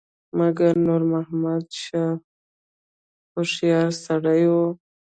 [0.37, 2.11] مګر نور محمد شاه
[3.33, 4.65] هوښیار سړی وو.